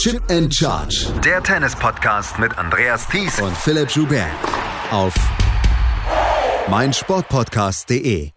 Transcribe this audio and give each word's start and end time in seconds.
Chip 0.00 0.22
and 0.30 0.50
Charge. 0.54 1.12
Der 1.22 1.42
Tennis-Podcast 1.42 2.38
mit 2.38 2.56
Andreas 2.56 3.06
Thies 3.06 3.38
und 3.38 3.54
Philipp 3.54 3.90
Joubert. 3.90 4.30
Auf 4.90 5.14
meinsportpodcast.de. 6.70 8.30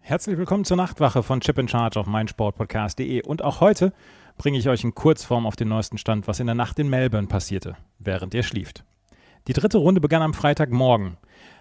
Herzlich 0.00 0.36
willkommen 0.36 0.66
zur 0.66 0.76
Nachtwache 0.76 1.22
von 1.22 1.40
Chip 1.40 1.58
and 1.58 1.70
Charge 1.70 1.98
auf 1.98 2.06
meinsportpodcast.de. 2.06 3.22
Und 3.22 3.42
auch 3.42 3.62
heute 3.62 3.94
bringe 4.36 4.58
ich 4.58 4.68
euch 4.68 4.84
in 4.84 4.94
Kurzform 4.94 5.46
auf 5.46 5.56
den 5.56 5.68
neuesten 5.68 5.96
Stand, 5.96 6.28
was 6.28 6.40
in 6.40 6.46
der 6.46 6.54
Nacht 6.54 6.78
in 6.78 6.90
Melbourne 6.90 7.28
passierte, 7.28 7.78
während 7.98 8.34
ihr 8.34 8.42
schlieft. 8.42 8.84
Die 9.48 9.54
dritte 9.54 9.78
Runde 9.78 10.02
begann 10.02 10.20
am 10.20 10.34
Freitagmorgen. 10.34 11.16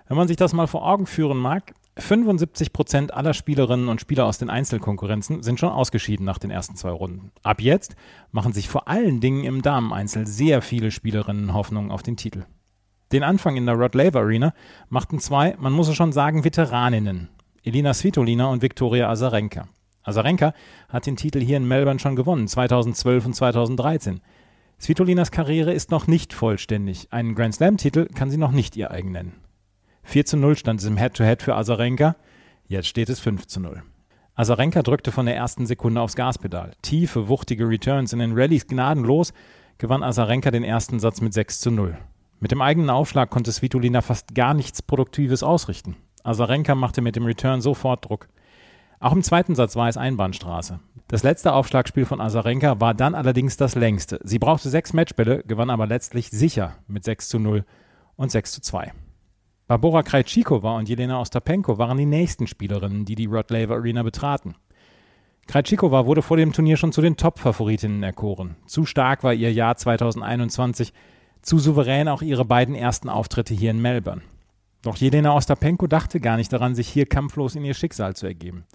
Wenn 0.09 0.17
man 0.17 0.27
sich 0.27 0.35
das 0.35 0.51
mal 0.51 0.67
vor 0.67 0.85
Augen 0.85 1.05
führen 1.05 1.37
mag, 1.37 1.73
75 1.99 2.73
Prozent 2.73 3.13
aller 3.13 3.33
Spielerinnen 3.33 3.87
und 3.87 4.01
Spieler 4.01 4.25
aus 4.25 4.37
den 4.37 4.49
Einzelkonkurrenzen 4.49 5.43
sind 5.43 5.59
schon 5.59 5.69
ausgeschieden 5.69 6.25
nach 6.25 6.37
den 6.37 6.51
ersten 6.51 6.75
zwei 6.75 6.91
Runden. 6.91 7.31
Ab 7.43 7.61
jetzt 7.61 7.95
machen 8.31 8.53
sich 8.53 8.69
vor 8.69 8.87
allen 8.87 9.21
Dingen 9.21 9.43
im 9.43 9.61
Dameneinzel 9.61 10.27
sehr 10.27 10.61
viele 10.61 10.91
Spielerinnen 10.91 11.53
Hoffnung 11.53 11.91
auf 11.91 12.03
den 12.03 12.17
Titel. 12.17 12.45
Den 13.11 13.23
Anfang 13.23 13.55
in 13.55 13.65
der 13.65 13.75
Rod 13.75 13.95
Laver 13.95 14.19
Arena 14.19 14.53
machten 14.89 15.19
zwei, 15.19 15.55
man 15.59 15.73
muss 15.73 15.87
es 15.87 15.95
schon 15.95 16.11
sagen, 16.11 16.43
Veteraninnen. 16.43 17.29
Elina 17.63 17.93
Svitolina 17.93 18.47
und 18.47 18.61
Viktoria 18.61 19.09
Azarenka. 19.09 19.67
Azarenka 20.03 20.53
hat 20.89 21.05
den 21.05 21.17
Titel 21.17 21.39
hier 21.39 21.57
in 21.57 21.67
Melbourne 21.67 21.99
schon 21.99 22.15
gewonnen, 22.15 22.47
2012 22.47 23.25
und 23.25 23.33
2013. 23.33 24.21
Svitolinas 24.79 25.31
Karriere 25.31 25.73
ist 25.73 25.91
noch 25.91 26.07
nicht 26.07 26.33
vollständig. 26.33 27.07
Einen 27.11 27.35
Grand 27.35 27.55
Slam-Titel 27.55 28.07
kann 28.13 28.31
sie 28.31 28.37
noch 28.37 28.51
nicht 28.51 28.77
ihr 28.77 28.91
eigen 28.91 29.11
nennen. 29.11 29.33
4 30.09 30.25
zu 30.25 30.37
0 30.37 30.57
stand 30.57 30.79
es 30.79 30.87
im 30.87 30.97
Head-to-Head 30.97 31.39
-Head 31.39 31.43
für 31.43 31.55
Azarenka. 31.55 32.15
Jetzt 32.67 32.87
steht 32.87 33.09
es 33.09 33.19
5 33.19 33.45
zu 33.45 33.59
0. 33.59 33.83
Azarenka 34.33 34.81
drückte 34.81 35.11
von 35.11 35.27
der 35.27 35.35
ersten 35.35 35.67
Sekunde 35.67 36.01
aufs 36.01 36.15
Gaspedal. 36.15 36.71
Tiefe, 36.81 37.27
wuchtige 37.27 37.69
Returns 37.69 38.11
in 38.11 38.17
den 38.17 38.31
Rallyes 38.33 38.65
gnadenlos 38.65 39.33
gewann 39.77 40.01
Azarenka 40.01 40.49
den 40.49 40.63
ersten 40.63 40.99
Satz 40.99 41.21
mit 41.21 41.33
6 41.33 41.59
zu 41.59 41.69
0. 41.69 41.95
Mit 42.39 42.49
dem 42.49 42.63
eigenen 42.63 42.89
Aufschlag 42.89 43.29
konnte 43.29 43.51
Svitolina 43.51 44.01
fast 44.01 44.33
gar 44.33 44.55
nichts 44.55 44.81
Produktives 44.81 45.43
ausrichten. 45.43 45.95
Azarenka 46.23 46.73
machte 46.73 47.01
mit 47.01 47.15
dem 47.15 47.25
Return 47.27 47.61
sofort 47.61 48.09
Druck. 48.09 48.29
Auch 48.99 49.13
im 49.13 49.21
zweiten 49.21 49.53
Satz 49.53 49.75
war 49.75 49.89
es 49.89 49.97
Einbahnstraße. 49.97 50.79
Das 51.07 51.21
letzte 51.21 51.53
Aufschlagspiel 51.53 52.05
von 52.05 52.19
Azarenka 52.19 52.81
war 52.81 52.95
dann 52.95 53.13
allerdings 53.13 53.57
das 53.57 53.75
längste. 53.75 54.19
Sie 54.23 54.39
brauchte 54.39 54.69
sechs 54.69 54.91
Matchbälle, 54.91 55.43
gewann 55.45 55.69
aber 55.69 55.85
letztlich 55.85 56.31
sicher 56.31 56.77
mit 56.87 57.03
6 57.03 57.29
zu 57.29 57.37
0 57.37 57.63
und 58.15 58.31
6 58.31 58.53
zu 58.53 58.61
2. 58.61 58.91
Barbora 59.69 60.01
Krejcikova 60.01 60.77
und 60.79 60.89
Jelena 60.89 61.21
Ostapenko 61.21 61.77
waren 61.77 61.99
die 61.99 62.07
nächsten 62.07 62.47
Spielerinnen, 62.47 63.05
die 63.05 63.13
die 63.13 63.27
Rod 63.27 63.51
Laver 63.51 63.75
Arena 63.75 64.01
betraten. 64.01 64.55
Krejcikova 65.45 66.07
wurde 66.07 66.23
vor 66.23 66.37
dem 66.37 66.53
Turnier 66.53 66.75
schon 66.75 66.91
zu 66.91 67.03
den 67.03 67.17
Top-Favoritinnen 67.17 68.01
erkoren. 68.01 68.55
Zu 68.65 68.87
stark 68.87 69.23
war 69.23 69.35
ihr 69.35 69.53
Jahr 69.53 69.77
2021, 69.77 70.91
zu 71.43 71.59
souverän 71.59 72.07
auch 72.07 72.23
ihre 72.23 72.45
beiden 72.45 72.73
ersten 72.73 73.09
Auftritte 73.09 73.53
hier 73.53 73.69
in 73.69 73.79
Melbourne. 73.79 74.23
Doch 74.81 74.97
Jelena 74.97 75.35
Ostapenko 75.35 75.85
dachte 75.85 76.19
gar 76.19 76.37
nicht 76.37 76.51
daran, 76.51 76.73
sich 76.73 76.87
hier 76.87 77.05
kampflos 77.05 77.53
in 77.53 77.63
ihr 77.63 77.75
Schicksal 77.75 78.15
zu 78.15 78.25
ergeben. 78.25 78.65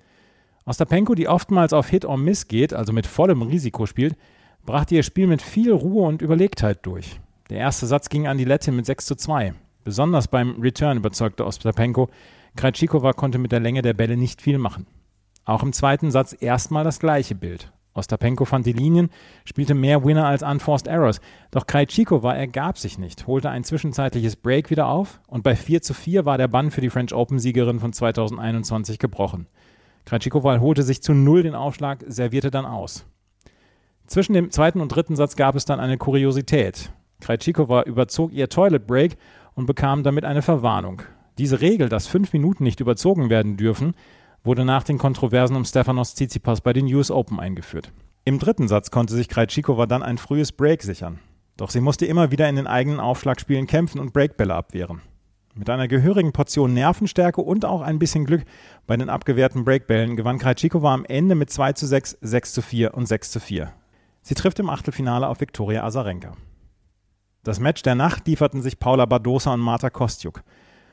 Ostapenko, 0.64 1.17
die 1.17 1.27
oftmals 1.27 1.73
auf 1.73 1.89
Hit 1.89 2.05
or 2.05 2.19
Miss 2.19 2.47
geht, 2.47 2.73
also 2.73 2.92
mit 2.92 3.08
vollem 3.08 3.42
Risiko 3.42 3.86
spielt, 3.86 4.17
brachte 4.64 4.95
ihr 4.95 5.03
Spiel 5.03 5.27
mit 5.27 5.42
viel 5.42 5.73
Ruhe 5.73 6.06
und 6.06 6.23
Überlegtheit 6.23 6.86
durch. 6.86 7.19
Der 7.51 7.58
erste 7.58 7.86
Satz 7.86 8.08
ging 8.08 8.29
an 8.29 8.39
die 8.39 8.45
Lettin 8.45 8.77
mit 8.77 8.86
6 8.86 9.06
zu 9.06 9.17
2. 9.17 9.55
Besonders 9.84 10.28
beim 10.28 10.60
Return 10.60 10.96
überzeugte 10.96 11.44
Ostapenko. 11.44 12.08
Krejcikova 12.56 13.12
konnte 13.12 13.38
mit 13.38 13.52
der 13.52 13.60
Länge 13.60 13.82
der 13.82 13.94
Bälle 13.94 14.16
nicht 14.16 14.40
viel 14.40 14.58
machen. 14.58 14.86
Auch 15.44 15.62
im 15.62 15.72
zweiten 15.72 16.10
Satz 16.10 16.34
erstmal 16.38 16.84
das 16.84 16.98
gleiche 16.98 17.34
Bild. 17.34 17.70
Ostapenko 17.92 18.44
fand 18.44 18.66
die 18.66 18.72
Linien, 18.72 19.10
spielte 19.44 19.74
mehr 19.74 20.05
Winner 20.05 20.27
als 20.27 20.42
Unforced 20.42 20.88
Errors. 20.88 21.20
Doch 21.52 21.66
Krejcikova 21.66 22.34
ergab 22.34 22.77
sich 22.77 22.98
nicht, 22.98 23.27
holte 23.27 23.50
ein 23.50 23.62
zwischenzeitliches 23.62 24.36
Break 24.36 24.70
wieder 24.70 24.88
auf 24.88 25.20
und 25.28 25.44
bei 25.44 25.55
4 25.55 25.80
zu 25.80 25.94
4 25.94 26.24
war 26.24 26.36
der 26.36 26.48
Bann 26.48 26.72
für 26.72 26.80
die 26.80 26.90
French 26.90 27.14
Open-Siegerin 27.14 27.78
von 27.78 27.92
2021 27.92 28.98
gebrochen. 28.98 29.46
Krejcikova 30.06 30.58
holte 30.58 30.83
sich 30.83 31.02
zu 31.02 31.14
Null 31.14 31.44
den 31.44 31.55
Aufschlag, 31.55 32.05
servierte 32.08 32.50
dann 32.50 32.67
aus. 32.67 33.06
Zwischen 34.06 34.34
dem 34.34 34.50
zweiten 34.50 34.80
und 34.80 34.89
dritten 34.89 35.17
Satz 35.17 35.36
gab 35.36 35.55
es 35.55 35.64
dann 35.64 35.80
eine 35.80 35.96
Kuriosität. 35.96 36.90
Krejcikova 37.20 37.83
überzog 37.84 38.33
ihr 38.33 38.48
Toilet 38.48 38.86
Break 38.86 39.17
und 39.55 39.67
bekam 39.67 40.03
damit 40.03 40.25
eine 40.25 40.42
Verwarnung. 40.42 41.03
Diese 41.39 41.61
Regel, 41.61 41.89
dass 41.89 42.07
fünf 42.07 42.33
Minuten 42.33 42.65
nicht 42.65 42.81
überzogen 42.81 43.31
werden 43.31 43.57
dürfen, 43.57 43.95
wurde 44.45 44.65
nach 44.65 44.85
den 44.85 44.98
Kontroversen 44.98 45.57
um 45.57 45.65
Stefanos 45.65 46.15
Tsitsipas 46.15 46.61
bei 46.61 46.73
den 46.73 46.87
US 46.95 47.11
Open 47.11 47.41
eingeführt. 47.41 47.92
Im 48.25 48.39
dritten 48.39 48.69
Satz 48.69 48.91
konnte 48.91 49.15
sich 49.15 49.29
Krejcikova 49.29 49.87
dann 49.87 50.03
ein 50.03 50.19
frühes 50.19 50.53
Break 50.53 50.83
sichern. 50.83 51.19
Doch 51.57 51.70
sie 51.70 51.81
musste 51.81 52.07
immer 52.07 52.31
wieder 52.31 52.48
in 52.48 52.57
den 52.57 52.67
eigenen 52.67 53.01
Aufschlagspielen 53.01 53.67
kämpfen 53.67 54.01
und 54.01 54.13
Breakbälle 54.13 54.55
abwehren. 54.55 55.03
Mit 55.55 55.71
einer 55.71 55.86
gehörigen 55.86 56.33
Portion 56.33 56.75
Nervenstärke 56.75 57.41
und 57.41 57.65
auch 57.65 57.81
ein 57.81 58.01
bisschen 58.01 58.25
Glück 58.25 58.42
bei 58.86 58.97
den 58.97 59.09
abgewehrten 59.09 59.65
Breakbällen 59.65 60.17
gewann 60.17 60.39
Krejcikova 60.39 60.92
am 60.92 61.05
Ende 61.05 61.36
mit 61.36 61.51
2 61.51 61.75
zu 61.75 61.86
6, 61.86 62.19
6 62.21 62.53
zu 62.55 62.63
4 62.63 62.95
und 62.95 63.07
6 63.07 63.31
zu 63.31 63.41
4. 63.41 63.73
Sie 64.23 64.35
trifft 64.35 64.59
im 64.59 64.71
Achtelfinale 64.71 65.29
auf 65.29 65.41
Viktoria 65.41 65.85
Azarenka. 65.85 66.33
Das 67.44 67.60
Match 67.60 67.82
der 67.82 67.94
Nacht 67.94 68.27
lieferten 68.27 68.62
sich 68.62 68.78
Paula 68.78 69.05
Badosa 69.05 69.52
und 69.52 69.60
Marta 69.60 69.90
Kostjuk. 69.90 70.42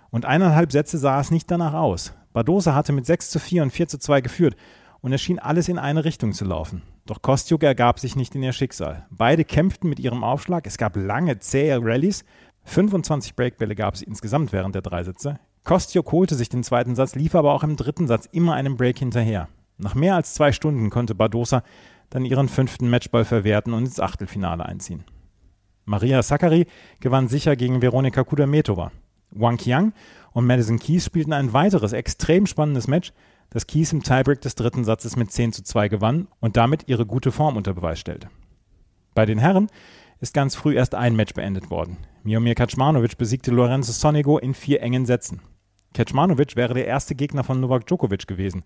Und 0.09 0.25
eineinhalb 0.25 0.73
Sätze 0.73 0.97
sah 0.97 1.21
es 1.21 1.31
nicht 1.31 1.49
danach 1.49 1.73
aus. 1.73 2.13
Badosa 2.33 2.75
hatte 2.75 2.91
mit 2.91 3.05
6 3.05 3.29
zu 3.29 3.39
4 3.39 3.63
und 3.63 3.71
4 3.71 3.87
zu 3.87 3.97
2 3.97 4.19
geführt 4.19 4.57
und 4.99 5.13
es 5.13 5.21
schien 5.21 5.39
alles 5.39 5.69
in 5.69 5.79
eine 5.79 6.03
Richtung 6.03 6.33
zu 6.33 6.43
laufen. 6.43 6.81
Doch 7.05 7.21
Kostjuk 7.21 7.63
ergab 7.63 8.01
sich 8.01 8.17
nicht 8.17 8.35
in 8.35 8.43
ihr 8.43 8.51
Schicksal. 8.51 9.05
Beide 9.11 9.45
kämpften 9.45 9.89
mit 9.89 10.01
ihrem 10.01 10.25
Aufschlag. 10.25 10.67
Es 10.67 10.77
gab 10.77 10.97
lange, 10.97 11.39
zähe 11.39 11.79
Rallyes. 11.81 12.25
25 12.65 13.37
Breakbälle 13.37 13.73
gab 13.73 13.93
es 13.93 14.01
insgesamt 14.01 14.51
während 14.51 14.75
der 14.75 14.81
drei 14.81 15.05
Sätze. 15.05 15.39
Kostjuk 15.63 16.11
holte 16.11 16.35
sich 16.35 16.49
den 16.49 16.63
zweiten 16.63 16.95
Satz, 16.95 17.15
lief 17.15 17.33
aber 17.33 17.53
auch 17.53 17.63
im 17.63 17.77
dritten 17.77 18.07
Satz 18.07 18.27
immer 18.29 18.55
einen 18.55 18.75
Break 18.75 18.99
hinterher. 18.99 19.47
Nach 19.77 19.95
mehr 19.95 20.15
als 20.15 20.33
zwei 20.33 20.51
Stunden 20.51 20.89
konnte 20.89 21.15
Badosa 21.15 21.63
dann 22.09 22.25
ihren 22.25 22.49
fünften 22.49 22.89
Matchball 22.89 23.23
verwerten 23.23 23.71
und 23.71 23.85
ins 23.85 24.01
Achtelfinale 24.01 24.65
einziehen. 24.65 25.05
Maria 25.85 26.21
Sakkari 26.21 26.67
gewann 26.99 27.27
sicher 27.27 27.55
gegen 27.55 27.81
Veronika 27.81 28.23
Kudametova. 28.23 28.91
Wang 29.31 29.57
Qiang 29.57 29.93
und 30.33 30.45
Madison 30.45 30.79
Keys 30.79 31.05
spielten 31.05 31.33
ein 31.33 31.53
weiteres 31.53 31.93
extrem 31.93 32.45
spannendes 32.45 32.87
Match, 32.87 33.13
das 33.49 33.67
Keys 33.67 33.91
im 33.93 34.03
Tiebreak 34.03 34.41
des 34.41 34.55
dritten 34.55 34.83
Satzes 34.83 35.15
mit 35.15 35.31
10 35.31 35.53
zu 35.53 35.63
2 35.63 35.89
gewann 35.89 36.27
und 36.39 36.57
damit 36.57 36.87
ihre 36.87 37.05
gute 37.05 37.31
Form 37.31 37.57
unter 37.57 37.73
Beweis 37.73 37.99
stellte. 37.99 38.29
Bei 39.13 39.25
den 39.25 39.39
Herren 39.39 39.67
ist 40.19 40.33
ganz 40.33 40.55
früh 40.55 40.75
erst 40.75 40.95
ein 40.95 41.15
Match 41.15 41.33
beendet 41.33 41.69
worden. 41.69 41.97
Miomir 42.23 42.55
Kaczmanowicz 42.55 43.15
besiegte 43.15 43.51
Lorenzo 43.51 43.91
Sonego 43.91 44.37
in 44.37 44.53
vier 44.53 44.81
engen 44.81 45.05
Sätzen. 45.05 45.41
Kaczmanowicz 45.93 46.55
wäre 46.55 46.73
der 46.73 46.87
erste 46.87 47.15
Gegner 47.15 47.43
von 47.43 47.59
Novak 47.59 47.87
Djokovic 47.87 48.27
gewesen. 48.27 48.63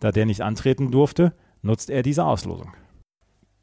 Da 0.00 0.12
der 0.12 0.24
nicht 0.24 0.40
antreten 0.42 0.90
durfte, 0.90 1.34
nutzt 1.62 1.90
er 1.90 2.02
diese 2.02 2.24
Auslosung. 2.24 2.72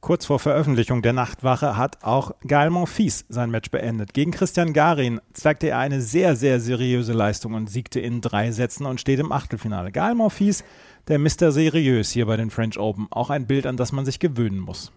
Kurz 0.04 0.26
vor 0.26 0.38
Veröffentlichung 0.38 1.02
der 1.02 1.14
Nachtwache 1.14 1.78
hat 1.78 2.04
auch 2.04 2.32
Gael 2.46 2.70
Monfils 2.70 3.24
sein 3.30 3.52
Match 3.52 3.72
beendet. 3.72 4.14
Gegen 4.14 4.32
Christian 4.32 4.74
Garin 4.74 5.22
zeigte 5.32 5.70
er 5.70 5.78
eine 5.80 6.02
sehr, 6.02 6.36
sehr 6.36 6.60
seriöse 6.60 7.14
Leistung 7.14 7.54
und 7.54 7.70
siegte 7.70 8.02
in 8.02 8.20
drei 8.20 8.52
Sätzen 8.52 8.86
und 8.86 9.00
steht 9.00 9.22
im 9.22 9.32
Achtelfinale. 9.32 9.94
Gael 9.94 10.16
Monfils, 10.16 10.66
der 11.08 11.20
Mr. 11.20 11.54
Seriös 11.54 12.12
hier 12.12 12.26
bei 12.26 12.36
den 12.36 12.50
French 12.50 12.78
Open, 12.78 13.08
auch 13.12 13.30
ein 13.30 13.48
Bild, 13.48 13.66
an 13.66 13.78
das 13.78 13.94
man 13.94 14.04
sich 14.04 14.20
gewöhnen 14.20 14.60
muss. 14.60 14.92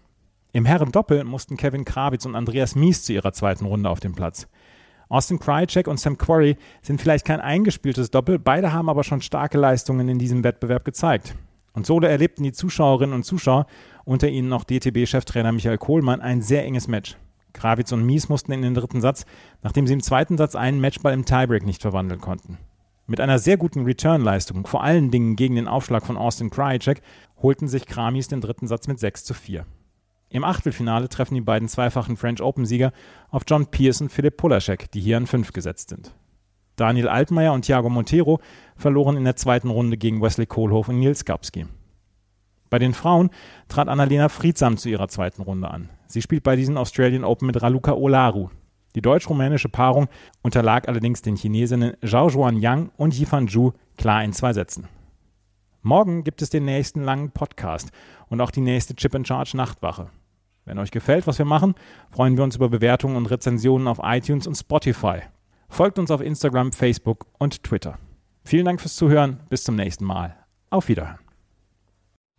Im 0.51 0.65
Herren-Doppel 0.65 1.23
mussten 1.23 1.55
Kevin 1.55 1.85
Krawitz 1.85 2.25
und 2.25 2.35
Andreas 2.35 2.75
Mies 2.75 3.03
zu 3.03 3.13
ihrer 3.13 3.31
zweiten 3.31 3.63
Runde 3.63 3.89
auf 3.89 4.01
den 4.01 4.13
Platz. 4.13 4.49
Austin 5.07 5.39
Krycek 5.39 5.87
und 5.87 6.01
Sam 6.01 6.17
Quarry 6.17 6.57
sind 6.81 6.99
vielleicht 6.99 7.23
kein 7.23 7.39
eingespieltes 7.39 8.11
Doppel, 8.11 8.39
beide 8.39 8.73
haben 8.73 8.89
aber 8.89 9.05
schon 9.05 9.21
starke 9.21 9.57
Leistungen 9.57 10.09
in 10.09 10.19
diesem 10.19 10.43
Wettbewerb 10.43 10.83
gezeigt. 10.83 11.33
Und 11.77 11.85
so 11.85 11.99
erlebten 11.99 12.41
die 12.41 12.53
Zuschauerinnen 12.53 13.13
und 13.13 13.21
Zuschauer, 13.21 13.67
unter 14.03 14.27
ihnen 14.27 14.49
noch 14.49 14.63
DTB-Cheftrainer 14.63 15.51
Michael 15.51 15.77
Kohlmann, 15.77 16.21
ein 16.21 16.41
sehr 16.41 16.65
enges 16.65 16.87
Match. 16.87 17.17
Krawitz 17.53 17.91
und 17.91 18.03
Mies 18.03 18.29
mussten 18.29 18.51
in 18.51 18.63
den 18.63 18.73
dritten 18.73 18.99
Satz, 18.99 19.27
nachdem 19.61 19.85
sie 19.85 19.93
im 19.93 20.01
zweiten 20.01 20.39
Satz 20.39 20.55
einen 20.55 20.81
Matchball 20.81 21.13
im 21.13 21.23
Tiebreak 21.23 21.67
nicht 21.67 21.83
verwandeln 21.83 22.19
konnten. 22.19 22.57
Mit 23.05 23.21
einer 23.21 23.37
sehr 23.37 23.57
guten 23.57 23.83
Return-Leistung, 23.83 24.65
vor 24.65 24.83
allen 24.83 25.11
Dingen 25.11 25.35
gegen 25.35 25.53
den 25.53 25.67
Aufschlag 25.67 26.03
von 26.03 26.17
Austin 26.17 26.49
Krajicek, 26.49 27.03
holten 27.43 27.67
sich 27.67 27.85
Kramis 27.85 28.27
den 28.27 28.41
dritten 28.41 28.65
Satz 28.65 28.87
mit 28.87 28.97
6 28.97 29.25
zu 29.25 29.35
4. 29.35 29.63
Im 30.29 30.43
Achtelfinale 30.43 31.09
treffen 31.09 31.35
die 31.35 31.41
beiden 31.41 31.67
zweifachen 31.67 32.17
French 32.17 32.41
Open-Sieger 32.41 32.91
auf 33.29 33.43
John 33.47 33.67
Pierce 33.67 34.01
und 34.01 34.11
Philipp 34.11 34.37
Polaschek, 34.37 34.89
die 34.89 34.99
hier 34.99 35.17
an 35.17 35.27
5 35.27 35.53
gesetzt 35.53 35.89
sind. 35.89 36.15
Daniel 36.77 37.07
Altmaier 37.07 37.53
und 37.53 37.65
Thiago 37.65 37.89
Montero 37.89 38.39
verloren 38.75 39.17
in 39.17 39.25
der 39.25 39.35
zweiten 39.35 39.69
Runde 39.69 39.97
gegen 39.97 40.21
Wesley 40.21 40.45
Kohlhoff 40.45 40.89
und 40.89 40.99
Nils 40.99 41.25
Gapski. 41.25 41.65
Bei 42.69 42.79
den 42.79 42.93
Frauen 42.93 43.29
trat 43.67 43.87
Annalena 43.87 44.29
Friedsam 44.29 44.77
zu 44.77 44.89
ihrer 44.89 45.07
zweiten 45.07 45.41
Runde 45.41 45.69
an. 45.69 45.89
Sie 46.07 46.21
spielt 46.21 46.43
bei 46.43 46.55
diesen 46.55 46.77
Australian 46.77 47.23
Open 47.23 47.47
mit 47.47 47.61
Raluca 47.61 47.93
Olaru. 47.93 48.49
Die 48.95 49.01
deutsch-rumänische 49.01 49.69
Paarung 49.69 50.07
unterlag 50.41 50.87
allerdings 50.87 51.21
den 51.21 51.35
Chinesinnen 51.35 51.95
Zhao 52.03 52.29
Juan 52.29 52.57
Yang 52.57 52.89
und 52.97 53.13
Yifan 53.13 53.47
Zhu 53.47 53.71
klar 53.97 54.23
in 54.23 54.33
zwei 54.33 54.53
Sätzen. 54.53 54.87
Morgen 55.81 56.23
gibt 56.23 56.41
es 56.41 56.49
den 56.49 56.65
nächsten 56.65 57.03
langen 57.03 57.31
Podcast 57.31 57.91
und 58.29 58.41
auch 58.41 58.51
die 58.51 58.61
nächste 58.61 58.95
Chip 58.95 59.13
in 59.15 59.23
Charge 59.23 59.55
Nachtwache. 59.55 60.09
Wenn 60.65 60.79
euch 60.79 60.91
gefällt, 60.91 61.27
was 61.27 61.37
wir 61.37 61.45
machen, 61.45 61.75
freuen 62.11 62.35
wir 62.35 62.43
uns 62.43 62.57
über 62.57 62.67
Bewertungen 62.67 63.15
und 63.15 63.27
Rezensionen 63.27 63.87
auf 63.87 63.99
iTunes 64.03 64.47
und 64.47 64.55
Spotify. 64.55 65.19
Folgt 65.69 65.99
uns 65.99 66.11
auf 66.11 66.21
Instagram, 66.21 66.73
Facebook 66.73 67.27
und 67.37 67.63
Twitter. 67.63 67.97
Vielen 68.43 68.65
Dank 68.65 68.81
fürs 68.81 68.95
Zuhören. 68.95 69.39
Bis 69.49 69.63
zum 69.63 69.75
nächsten 69.75 70.05
Mal. 70.05 70.35
Auf 70.69 70.87
Wiederhören. 70.87 71.26